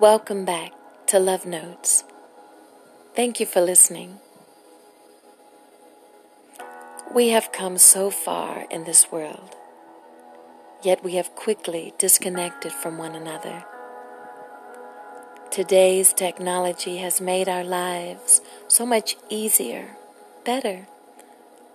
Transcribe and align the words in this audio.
Welcome 0.00 0.44
back 0.44 0.72
to 1.06 1.20
Love 1.20 1.46
Notes. 1.46 2.02
Thank 3.14 3.38
you 3.38 3.46
for 3.46 3.60
listening. 3.60 4.18
We 7.14 7.28
have 7.28 7.52
come 7.52 7.78
so 7.78 8.10
far 8.10 8.66
in 8.72 8.84
this 8.84 9.12
world, 9.12 9.54
yet 10.82 11.04
we 11.04 11.14
have 11.14 11.36
quickly 11.36 11.94
disconnected 11.96 12.72
from 12.72 12.98
one 12.98 13.14
another. 13.14 13.64
Today's 15.52 16.12
technology 16.12 16.96
has 16.96 17.20
made 17.20 17.48
our 17.48 17.62
lives 17.62 18.40
so 18.66 18.84
much 18.84 19.14
easier, 19.30 19.96
better, 20.44 20.88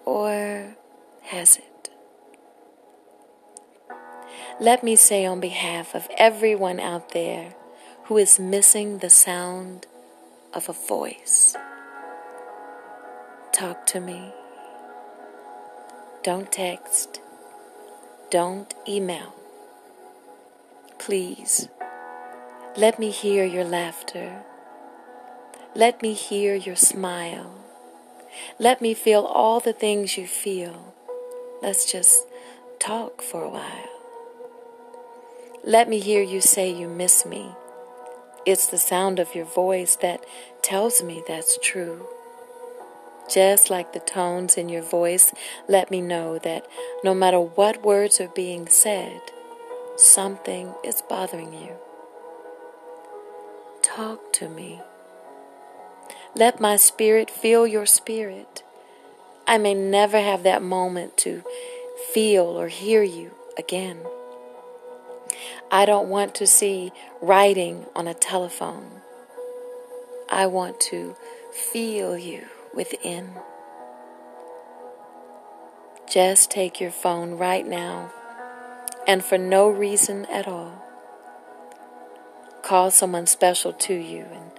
or 0.04 0.76
has 1.24 1.56
it? 1.56 1.90
Let 4.60 4.84
me 4.84 4.98
say 4.98 5.26
on 5.26 5.40
behalf 5.40 5.96
of 5.96 6.10
everyone 6.18 6.82
out 6.82 7.14
there 7.14 7.56
who 8.10 8.18
is 8.18 8.40
missing 8.40 8.98
the 8.98 9.10
sound 9.10 9.86
of 10.52 10.68
a 10.68 10.74
voice, 10.74 11.56
talk 13.52 13.86
to 13.86 14.00
me. 14.00 14.34
Don't 16.24 16.52
text. 16.52 17.22
Don't 18.32 18.74
email. 18.88 19.36
Please, 20.98 21.70
let 22.76 22.98
me 22.98 23.12
hear 23.12 23.46
your 23.46 23.64
laughter. 23.64 24.42
Let 25.76 26.02
me 26.02 26.14
hear 26.14 26.56
your 26.56 26.76
smile. 26.76 27.54
Let 28.58 28.82
me 28.82 28.96
feel 28.96 29.22
all 29.22 29.60
the 29.60 29.72
things 29.72 30.18
you 30.18 30.26
feel. 30.26 30.96
Let's 31.62 31.86
just 31.92 32.26
talk 32.80 33.22
for 33.22 33.44
a 33.44 33.50
while. 33.50 33.90
Let 35.64 35.88
me 35.88 36.00
hear 36.00 36.24
you 36.24 36.42
say 36.42 36.72
you 36.72 36.88
miss 36.88 37.24
me. 37.24 37.52
It's 38.46 38.68
the 38.68 38.78
sound 38.78 39.20
of 39.20 39.36
your 39.36 39.46
voice 39.46 39.96
that 39.98 40.26
tells 40.62 41.02
me 41.04 41.24
that's 41.28 41.58
true 41.62 42.08
just 43.30 43.70
like 43.70 43.94
the 43.94 44.00
tones 44.00 44.58
in 44.58 44.70
your 44.70 44.82
voice 44.82 45.34
let 45.68 45.92
me 45.92 46.02
know 46.02 46.40
that 46.40 46.66
no 47.04 47.14
matter 47.14 47.40
what 47.40 47.86
words 47.86 48.20
are 48.20 48.28
being 48.30 48.68
said, 48.68 49.22
something 49.96 50.74
is 50.84 51.04
bothering 51.08 51.54
you. 51.54 51.76
Talk 53.84 54.34
to 54.34 54.50
me. 54.50 54.82
Let 56.36 56.60
my 56.60 56.76
spirit 56.76 57.30
feel 57.30 57.68
your 57.68 57.86
spirit. 57.86 58.64
I 59.48 59.58
may 59.58 59.74
never 59.74 60.20
have 60.20 60.44
that 60.44 60.62
moment 60.62 61.18
to 61.18 61.44
feel 62.14 62.46
or 62.46 62.68
hear 62.68 63.04
you 63.04 63.32
again. 63.58 64.00
I 65.72 65.86
don't 65.86 66.10
want 66.10 66.36
to 66.36 66.48
see 66.48 66.92
writing 67.22 67.86
on 67.96 68.08
a 68.08 68.14
telephone. 68.14 69.02
I 70.30 70.48
want 70.48 70.80
to 70.82 71.16
feel 71.52 72.18
you 72.18 72.46
within. 72.74 73.32
Just 76.10 76.50
take 76.50 76.80
your 76.80 76.92
phone 76.92 77.32
right 77.32 77.66
now 77.66 78.12
and 79.10 79.26
for 79.26 79.40
no 79.40 79.68
reason 79.68 80.26
at 80.26 80.48
all, 80.48 80.84
call 82.62 82.92
someone 82.92 83.26
special 83.26 83.74
to 83.74 83.96
you 83.96 84.26
and 84.32 84.52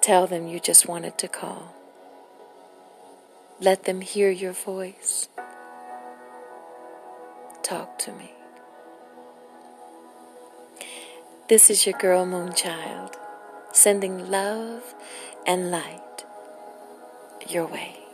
tell 0.00 0.26
them 0.26 0.48
you 0.48 0.58
just 0.58 0.88
wanted 0.88 1.16
to 1.18 1.28
call. 1.28 1.72
Let 3.60 3.84
them 3.84 4.00
hear 4.00 4.30
your 4.30 4.52
voice. 4.52 5.28
Talk 7.62 7.98
to 8.00 8.12
me. 8.12 8.35
This 11.48 11.70
is 11.70 11.86
your 11.86 11.96
girl 12.00 12.26
Moonchylde, 12.26 13.14
sending 13.70 14.28
love 14.32 14.82
and 15.46 15.70
light 15.70 16.24
your 17.48 17.66
way. 17.66 18.05